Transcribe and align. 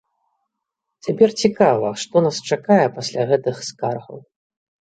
Цяпер 1.07 1.29
цікава, 1.41 1.93
што 2.05 2.15
нас 2.29 2.41
чакае 2.55 2.81
пасля 2.99 3.29
гэтых 3.35 3.63
скаргаў. 3.71 4.17